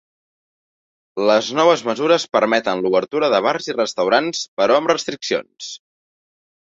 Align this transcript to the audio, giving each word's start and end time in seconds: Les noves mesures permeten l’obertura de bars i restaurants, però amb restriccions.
Les 1.31 1.49
noves 1.59 1.83
mesures 1.89 2.25
permeten 2.37 2.81
l’obertura 2.85 3.29
de 3.35 3.43
bars 3.49 3.71
i 3.73 3.77
restaurants, 3.79 4.43
però 4.63 4.79
amb 4.81 4.93
restriccions. 4.97 5.69